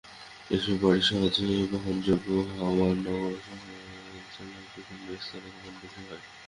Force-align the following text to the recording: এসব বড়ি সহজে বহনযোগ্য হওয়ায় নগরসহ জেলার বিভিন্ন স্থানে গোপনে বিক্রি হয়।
এসব 0.49 0.75
বড়ি 0.83 1.01
সহজে 1.09 1.43
বহনযোগ্য 1.71 2.27
হওয়ায় 2.53 2.95
নগরসহ 2.97 3.59
জেলার 4.33 4.65
বিভিন্ন 4.73 5.07
স্থানে 5.19 5.47
গোপনে 5.53 5.71
বিক্রি 5.81 6.01
হয়। 6.09 6.23